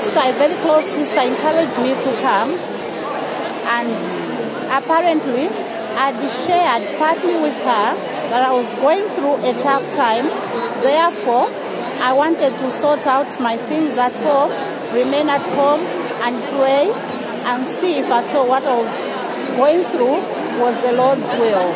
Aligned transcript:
sister, 0.00 0.20
a 0.24 0.32
very 0.32 0.56
close 0.62 0.84
sister, 0.84 1.20
encouraged 1.20 1.78
me 1.78 1.92
to 1.92 2.10
come. 2.22 2.52
And 3.68 4.00
apparently, 4.72 5.48
I'd 5.48 6.20
shared 6.30 6.98
partly 6.98 7.36
with 7.36 7.56
her 7.60 7.86
that 8.30 8.42
I 8.48 8.52
was 8.52 8.74
going 8.76 9.06
through 9.14 9.36
a 9.44 9.52
tough 9.60 9.84
time. 9.94 10.24
Therefore, 10.80 11.48
I 12.00 12.12
wanted 12.14 12.58
to 12.58 12.70
sort 12.70 13.06
out 13.06 13.38
my 13.40 13.56
things 13.56 13.98
at 13.98 14.16
home, 14.16 14.50
remain 14.94 15.28
at 15.28 15.46
home 15.46 15.80
and 16.24 16.42
pray 16.56 16.90
and 16.90 17.66
see 17.66 17.98
if 17.98 18.06
at 18.06 18.34
all 18.34 18.48
what 18.48 18.64
I 18.64 18.76
was 18.76 19.56
going 19.56 19.84
through 19.84 20.16
was 20.60 20.80
the 20.80 20.92
Lord's 20.92 21.32
will. 21.34 21.72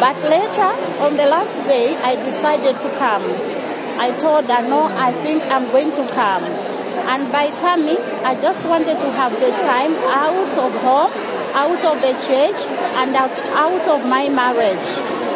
But 0.00 0.16
later, 0.28 0.70
on 1.02 1.16
the 1.16 1.26
last 1.26 1.56
day, 1.66 1.96
I 1.96 2.14
decided 2.16 2.78
to 2.80 2.90
come. 2.98 3.57
I 3.98 4.16
told 4.16 4.46
her, 4.46 4.62
no, 4.62 4.84
I 4.84 5.12
think 5.24 5.42
I'm 5.44 5.70
going 5.70 5.90
to 5.92 6.06
come. 6.14 6.44
And 6.44 7.32
by 7.32 7.50
coming, 7.60 7.98
I 8.22 8.34
just 8.40 8.68
wanted 8.68 9.00
to 9.00 9.10
have 9.12 9.32
the 9.32 9.50
time 9.50 9.94
out 9.94 10.56
of 10.58 10.72
home, 10.82 11.12
out 11.54 11.84
of 11.84 12.02
the 12.02 12.12
church, 12.12 12.60
and 12.94 13.16
out, 13.16 13.38
out 13.56 13.88
of 13.88 14.06
my 14.06 14.28
marriage. 14.28 14.88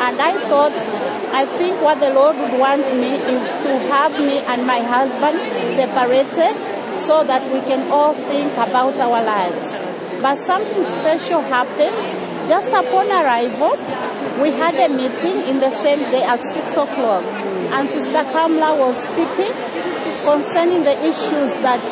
And 0.02 0.20
I 0.20 0.32
thought, 0.48 0.76
I 1.32 1.46
think 1.46 1.80
what 1.80 2.00
the 2.00 2.12
Lord 2.12 2.36
would 2.36 2.58
want 2.58 2.86
me 2.94 3.14
is 3.34 3.48
to 3.64 3.78
have 3.88 4.12
me 4.12 4.38
and 4.38 4.66
my 4.66 4.80
husband 4.80 5.38
separated 5.74 6.54
so 6.98 7.24
that 7.24 7.42
we 7.52 7.60
can 7.60 7.90
all 7.90 8.12
think 8.12 8.52
about 8.52 9.00
our 9.00 9.24
lives. 9.24 9.80
But 10.20 10.36
something 10.36 10.84
special 10.84 11.40
happened. 11.40 12.21
Just 12.46 12.68
upon 12.68 13.06
arrival, 13.06 13.72
we 14.42 14.50
had 14.50 14.74
a 14.74 14.88
meeting 14.88 15.46
in 15.46 15.60
the 15.60 15.70
same 15.70 16.00
day 16.10 16.24
at 16.24 16.42
6 16.42 16.70
o'clock. 16.70 17.24
And 17.24 17.88
Sister 17.88 18.24
Kamla 18.34 18.78
was 18.78 18.96
speaking 19.04 19.52
concerning 20.24 20.82
the 20.82 20.96
issues 21.06 21.52
that 21.62 21.82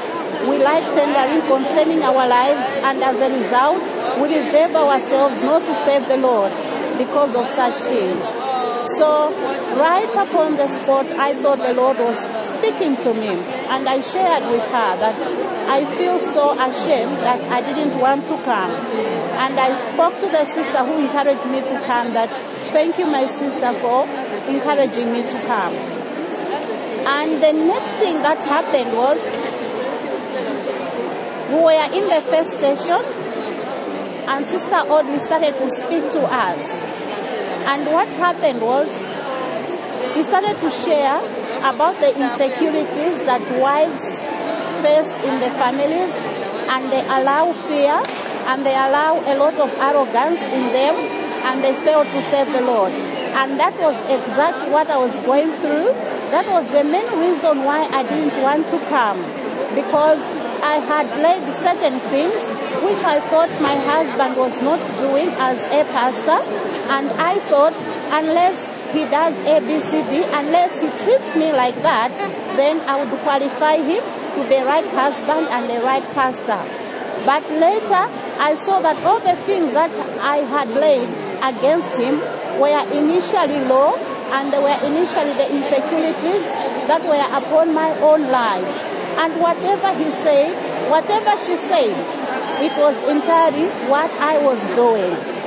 we 0.49 0.59
like 0.59 0.85
tendering 0.93 1.47
concerning 1.47 2.03
our 2.03 2.27
lives. 2.27 2.65
And 2.83 3.03
as 3.03 3.17
a 3.23 3.31
result, 3.31 3.85
we 4.21 4.35
reserve 4.35 4.75
ourselves 4.75 5.41
not 5.43 5.63
to 5.63 5.75
serve 5.75 6.09
the 6.09 6.17
Lord 6.17 6.53
because 6.99 7.37
of 7.37 7.47
such 7.47 7.75
things. 7.75 8.25
So 8.99 9.31
right 9.79 10.13
upon 10.15 10.57
the 10.57 10.67
spot, 10.67 11.07
I 11.13 11.35
thought 11.37 11.59
the 11.59 11.75
Lord 11.75 11.99
was 11.99 12.19
speaking 12.61 12.95
to 12.97 13.15
me. 13.15 13.33
And 13.73 13.89
I 13.89 14.01
shared 14.01 14.45
with 14.53 14.61
her 14.61 14.93
that 15.01 15.17
I 15.69 15.85
feel 15.97 16.19
so 16.19 16.53
ashamed 16.53 17.17
that 17.25 17.41
I 17.51 17.61
didn't 17.63 17.99
want 17.99 18.29
to 18.29 18.37
come. 18.45 18.71
And 18.71 19.59
I 19.59 19.75
spoke 19.77 20.21
to 20.21 20.29
the 20.29 20.45
sister 20.45 20.85
who 20.85 20.99
encouraged 20.99 21.47
me 21.47 21.61
to 21.61 21.81
come 21.87 22.13
that 22.13 22.31
thank 22.73 22.99
you, 22.99 23.07
my 23.07 23.25
sister, 23.25 23.73
for 23.81 24.07
encouraging 24.47 25.13
me 25.13 25.23
to 25.23 25.39
come. 25.47 25.75
And 27.09 27.43
the 27.43 27.53
next 27.65 27.93
thing 27.97 28.21
that 28.23 28.43
happened 28.45 28.93
was 28.93 29.19
we 31.49 31.57
were 31.57 31.89
in 31.97 32.09
the 32.13 32.21
first 32.29 32.53
session 32.61 33.03
and 34.29 34.45
Sister 34.45 34.77
Audrey 34.77 35.19
started 35.19 35.57
to 35.59 35.69
speak 35.71 36.09
to 36.11 36.21
us. 36.21 36.63
And 37.67 37.87
what 37.87 38.13
happened 38.15 38.61
was 38.61 38.89
he 40.15 40.23
started 40.23 40.61
to 40.61 40.71
share 40.71 41.19
about 41.61 42.01
the 42.01 42.11
insecurities 42.17 43.19
that 43.29 43.45
wives 43.61 44.01
face 44.81 45.13
in 45.29 45.41
the 45.41 45.51
families 45.61 46.13
and 46.73 46.91
they 46.93 47.03
allow 47.05 47.53
fear 47.53 48.01
and 48.49 48.65
they 48.65 48.75
allow 48.75 49.21
a 49.21 49.35
lot 49.37 49.55
of 49.55 49.69
arrogance 49.79 50.41
in 50.41 50.73
them 50.73 50.95
and 51.45 51.63
they 51.63 51.75
fail 51.85 52.05
to 52.05 52.23
serve 52.23 52.53
the 52.53 52.63
Lord. 52.63 52.93
And 52.93 53.59
that 53.61 53.79
was 53.79 53.97
exactly 54.09 54.71
what 54.71 54.89
I 54.91 54.99
was 54.99 55.15
going 55.25 55.53
through. 55.61 55.93
That 56.33 56.47
was 56.49 56.67
the 56.73 56.85
main 56.85 57.11
reason 57.19 57.65
why 57.65 57.89
I 57.91 58.03
didn't 58.03 58.41
want 58.43 58.69
to 58.71 58.79
come 58.89 59.21
because 59.75 60.21
I 60.63 60.77
had 60.79 61.07
laid 61.19 61.47
certain 61.53 61.99
things 62.11 62.41
which 62.83 63.03
I 63.05 63.21
thought 63.31 63.51
my 63.61 63.77
husband 63.77 64.37
was 64.37 64.61
not 64.63 64.83
doing 64.99 65.29
as 65.39 65.59
a 65.69 65.85
pastor 65.85 66.41
and 66.91 67.11
I 67.13 67.39
thought 67.51 67.77
unless 68.13 68.70
he 68.93 69.05
does 69.05 69.35
A, 69.47 69.61
B, 69.61 69.79
C, 69.81 70.03
D, 70.11 70.25
unless 70.25 70.81
he 70.81 70.89
treats 71.05 71.35
me 71.37 71.53
like 71.53 71.77
that, 71.83 72.13
then 72.57 72.81
I 72.81 73.03
would 73.05 73.21
qualify 73.21 73.77
him 73.77 74.03
to 74.35 74.49
be 74.49 74.57
right 74.63 74.87
husband 74.89 75.47
and 75.49 75.71
the 75.71 75.81
right 75.85 76.05
pastor. 76.13 76.61
But 77.25 77.45
later, 77.51 78.05
I 78.41 78.55
saw 78.55 78.81
that 78.81 78.97
all 79.05 79.21
the 79.21 79.37
things 79.45 79.75
that 79.75 79.95
I 80.19 80.39
had 80.39 80.71
laid 80.71 81.09
against 81.43 82.01
him 82.01 82.19
were 82.59 82.83
initially 82.93 83.61
low 83.69 83.97
and 84.33 84.53
they 84.53 84.59
were 84.59 84.81
initially 84.87 85.35
the 85.35 85.49
insecurities 85.55 86.45
that 86.89 87.03
were 87.05 87.27
upon 87.37 87.75
my 87.75 87.91
own 88.01 88.29
life. 88.31 88.67
And 89.19 89.41
whatever 89.41 89.93
he 89.99 90.11
said, 90.11 90.91
whatever 90.91 91.37
she 91.45 91.57
said, 91.57 91.93
it 92.63 92.73
was 92.79 92.97
entirely 93.09 93.69
what 93.91 94.11
I 94.13 94.39
was 94.43 94.65
doing. 94.75 95.40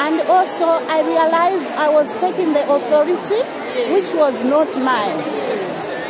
And 0.00 0.18
also 0.22 0.64
I 0.64 1.02
realized 1.04 1.66
I 1.76 1.90
was 1.90 2.08
taking 2.18 2.54
the 2.54 2.64
authority 2.64 3.44
which 3.92 4.14
was 4.14 4.42
not 4.42 4.72
mine. 4.80 5.20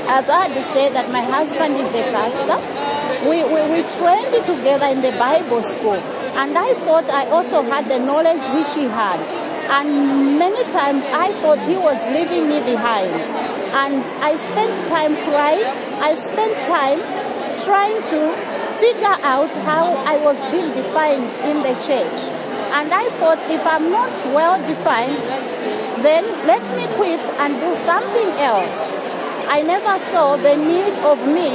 As 0.07 0.29
I 0.31 0.47
had 0.47 0.55
said 0.73 0.95
that 0.95 1.11
my 1.11 1.23
husband 1.23 1.75
is 1.75 1.91
a 1.91 2.07
pastor, 2.15 2.59
we, 3.29 3.43
we, 3.43 3.61
we 3.75 3.83
trained 3.99 4.47
together 4.47 4.87
in 4.87 5.03
the 5.03 5.11
Bible 5.19 5.65
school. 5.65 5.99
And 6.39 6.57
I 6.57 6.75
thought 6.87 7.11
I 7.11 7.27
also 7.31 7.63
had 7.63 7.91
the 7.91 7.99
knowledge 7.99 8.47
which 8.55 8.73
he 8.79 8.87
had. 8.87 9.19
And 9.75 10.39
many 10.39 10.63
times 10.71 11.05
I 11.07 11.33
thought 11.43 11.59
he 11.67 11.77
was 11.77 11.99
leaving 12.15 12.49
me 12.49 12.61
behind. 12.61 13.11
And 13.75 14.05
I 14.23 14.37
spent 14.37 14.87
time 14.87 15.17
crying. 15.27 15.67
I 15.99 16.15
spent 16.15 16.55
time 16.71 17.03
trying 17.67 17.99
to 18.15 18.21
figure 18.79 19.19
out 19.27 19.51
how 19.67 19.95
I 20.07 20.17
was 20.19 20.39
being 20.53 20.71
defined 20.79 21.27
in 21.51 21.63
the 21.67 21.75
church. 21.83 22.50
And 22.71 22.95
I 22.95 23.09
thought 23.19 23.39
if 23.51 23.67
I'm 23.67 23.91
not 23.91 24.13
well 24.33 24.57
defined, 24.67 25.23
then 26.05 26.25
let 26.47 26.63
me 26.77 26.87
quit 26.97 27.21
and 27.43 27.59
do 27.59 27.75
something 27.85 28.29
else. 28.39 28.79
I 29.51 29.63
never 29.63 29.99
saw 29.99 30.37
the 30.37 30.55
need 30.55 30.95
of 31.03 31.19
me 31.27 31.51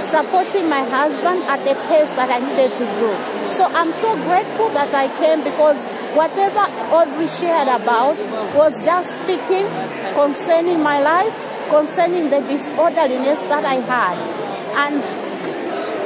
supporting 0.00 0.68
my 0.68 0.80
husband 0.80 1.42
at 1.44 1.60
the 1.68 1.74
pace 1.88 2.08
that 2.16 2.30
I 2.30 2.40
needed 2.40 2.72
to 2.80 2.86
do. 2.96 3.10
So 3.52 3.64
I'm 3.66 3.92
so 3.92 4.16
grateful 4.24 4.70
that 4.70 4.94
I 4.94 5.08
came 5.20 5.44
because 5.44 5.76
whatever 6.16 6.64
Audrey 6.88 7.28
shared 7.28 7.68
about 7.68 8.16
was 8.56 8.72
just 8.84 9.12
speaking 9.22 9.68
concerning 10.14 10.82
my 10.82 11.02
life, 11.02 11.36
concerning 11.68 12.30
the 12.30 12.40
disorderliness 12.40 13.38
that 13.52 13.64
I 13.64 13.84
had. 13.84 14.18
And 14.88 15.04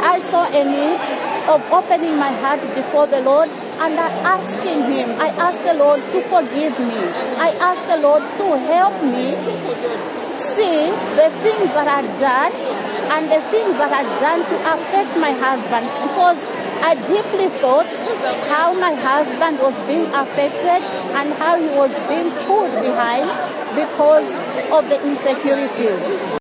I 0.03 0.19
saw 0.31 0.51
a 0.51 0.63
need 0.65 1.01
of 1.49 1.63
opening 1.73 2.17
my 2.19 2.33
heart 2.33 2.63
before 2.75 3.07
the 3.07 3.21
Lord 3.21 3.49
and 3.81 3.99
I 3.99 4.09
asking 4.37 4.81
Him, 4.93 5.11
I 5.21 5.29
asked 5.47 5.63
the 5.63 5.75
Lord 5.75 6.01
to 6.13 6.23
forgive 6.23 6.79
me. 6.79 7.01
I 7.39 7.51
asked 7.61 7.87
the 7.87 7.99
Lord 7.99 8.23
to 8.23 8.47
help 8.73 8.95
me 9.03 9.27
see 10.59 10.91
the 11.21 11.31
things 11.45 11.71
that 11.79 11.87
I'd 11.87 12.11
done 12.19 12.53
and 13.15 13.31
the 13.31 13.41
things 13.51 13.77
that 13.79 13.93
I'd 13.93 14.13
done 14.21 14.41
to 14.51 14.57
affect 14.75 15.17
my 15.19 15.33
husband 15.33 15.87
because 16.05 16.41
I 16.83 16.95
deeply 16.95 17.49
thought 17.63 17.91
how 18.49 18.75
my 18.75 18.95
husband 18.95 19.59
was 19.59 19.79
being 19.87 20.07
affected 20.13 20.83
and 21.19 21.33
how 21.35 21.59
he 21.59 21.69
was 21.71 21.95
being 22.11 22.31
pulled 22.47 22.75
behind 22.83 23.31
because 23.75 24.31
of 24.73 24.89
the 24.91 24.99
insecurities. 25.07 26.29